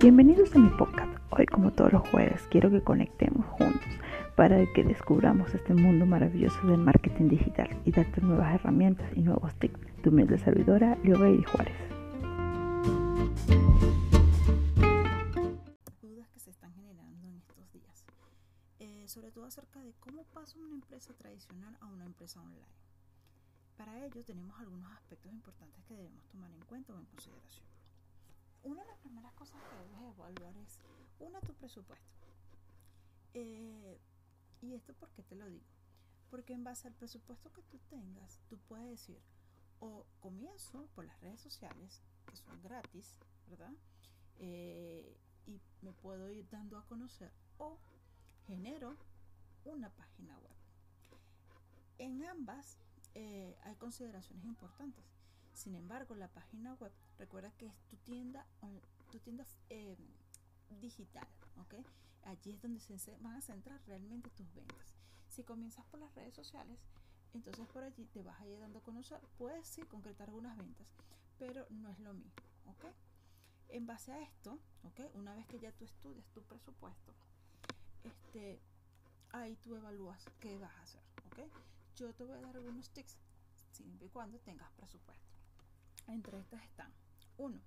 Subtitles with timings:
[0.00, 1.12] Bienvenidos a mi podcast.
[1.28, 3.86] Hoy, como todos los jueves, quiero que conectemos juntos
[4.34, 9.54] para que descubramos este mundo maravilloso del marketing digital y darte nuevas herramientas y nuevos
[9.56, 9.78] tips.
[10.02, 11.76] Tu humilde servidora, Bailey Juárez.
[16.00, 18.06] Dudas que se están generando en estos días,
[18.78, 22.72] eh, sobre todo acerca de cómo pasa una empresa tradicional a una empresa online.
[23.76, 27.79] Para ello tenemos algunos aspectos importantes que debemos tomar en cuenta o en consideración
[28.62, 30.80] una de las primeras cosas que debes evaluar es,
[31.18, 32.06] una, tu presupuesto.
[33.34, 33.98] Eh,
[34.60, 35.64] ¿Y esto por qué te lo digo?
[36.30, 39.20] Porque en base al presupuesto que tú tengas, tú puedes decir,
[39.80, 43.16] o comienzo por las redes sociales, que son gratis,
[43.48, 43.72] ¿verdad?
[44.38, 47.78] Eh, y me puedo ir dando a conocer, o
[48.46, 48.96] genero
[49.64, 50.56] una página web.
[51.98, 52.78] En ambas
[53.14, 55.04] eh, hay consideraciones importantes.
[55.54, 58.46] Sin embargo, la página web, recuerda que es tu tienda,
[59.10, 59.96] tu tienda eh,
[60.80, 61.28] digital,
[61.60, 61.74] ¿ok?
[62.24, 64.94] Allí es donde se van a centrar realmente tus ventas.
[65.28, 66.78] Si comienzas por las redes sociales,
[67.34, 69.20] entonces por allí te vas a ir dando a conocer.
[69.38, 70.86] Puedes sí concretar algunas ventas,
[71.38, 72.86] pero no es lo mismo, ¿ok?
[73.68, 75.00] En base a esto, ¿ok?
[75.14, 77.12] Una vez que ya tú estudias tu presupuesto,
[78.02, 78.60] este,
[79.30, 81.38] ahí tú evalúas qué vas a hacer, ¿ok?
[81.96, 83.16] Yo te voy a dar algunos tips
[83.72, 85.39] siempre y cuando tengas presupuesto.
[86.06, 86.92] Entre estas están
[87.38, 87.60] 1.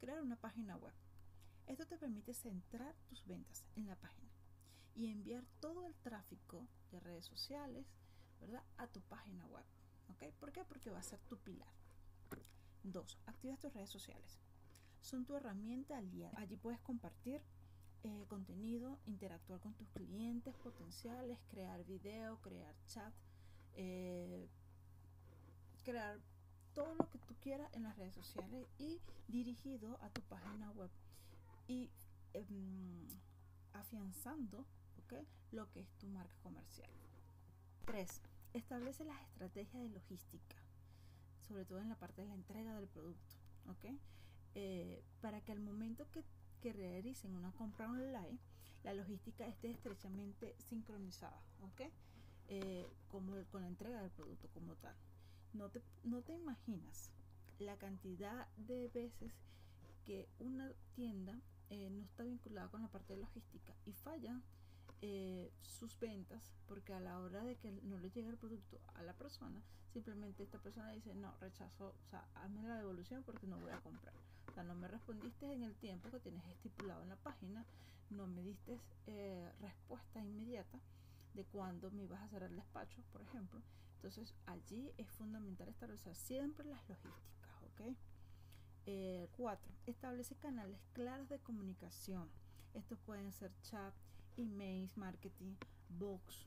[0.00, 0.94] Crear una página web.
[1.66, 4.30] Esto te permite centrar tus ventas en la página
[4.94, 7.86] y enviar todo el tráfico de redes sociales
[8.40, 8.62] ¿verdad?
[8.78, 9.64] a tu página web.
[10.08, 10.32] ¿ok?
[10.38, 10.64] ¿Por qué?
[10.64, 11.72] Porque va a ser tu pilar.
[12.84, 13.18] 2.
[13.26, 14.38] Activa tus redes sociales.
[15.00, 16.38] Son tu herramienta aliada.
[16.38, 17.42] Allí puedes compartir
[18.04, 23.12] eh, contenido, interactuar con tus clientes potenciales, crear video, crear chat,
[23.74, 24.48] eh,
[25.82, 26.20] crear
[26.78, 30.90] todo lo que tú quieras en las redes sociales y dirigido a tu página web
[31.66, 31.90] y
[32.34, 33.08] em,
[33.72, 34.64] afianzando
[35.50, 36.88] lo que es tu marca comercial.
[37.86, 38.22] 3.
[38.52, 40.56] Establece las estrategias de logística,
[41.48, 43.34] sobre todo en la parte de la entrega del producto,
[44.54, 46.22] eh, para que al momento que,
[46.72, 48.38] realicen una compra online,
[48.84, 51.42] la logística esté estrechamente sincronizada,
[52.48, 54.94] eh, como con la entrega del producto como tal.
[55.54, 57.10] No te, no te imaginas
[57.58, 59.32] la cantidad de veces
[60.04, 64.40] que una tienda eh, no está vinculada con la parte de logística y falla
[65.00, 69.02] eh, sus ventas porque a la hora de que no le llega el producto a
[69.02, 73.58] la persona, simplemente esta persona dice, no, rechazo, o sea, hazme la devolución porque no
[73.58, 74.14] voy a comprar.
[74.48, 77.64] O sea, no me respondiste en el tiempo que tienes estipulado en la página,
[78.10, 80.78] no me diste eh, respuesta inmediata
[81.34, 83.60] de cuándo me ibas a hacer el despacho, por ejemplo.
[83.98, 87.96] Entonces allí es fundamental establecer siempre las logísticas, ¿ok?
[89.36, 89.72] 4.
[89.74, 92.30] Eh, establece canales claros de comunicación.
[92.74, 93.92] Estos pueden ser chat,
[94.36, 95.56] emails, marketing,
[95.98, 96.46] box,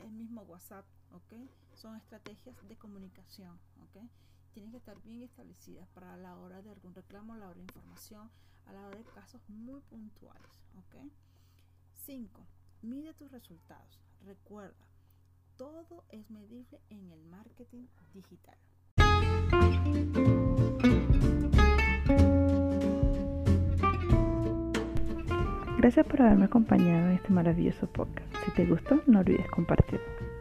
[0.00, 1.34] el mismo WhatsApp, ¿ok?
[1.74, 4.08] Son estrategias de comunicación, ¿ok?
[4.54, 7.64] Tienen que estar bien establecidas para la hora de algún reclamo, a la hora de
[7.64, 8.30] información,
[8.64, 11.12] a la hora de casos muy puntuales, ¿ok?
[12.06, 12.46] 5.
[12.80, 14.00] Mide tus resultados.
[14.24, 14.86] Recuerda,
[15.62, 18.56] todo es medible en el marketing digital.
[25.78, 28.26] Gracias por haberme acompañado en este maravilloso podcast.
[28.44, 30.31] Si te gustó, no olvides compartirlo.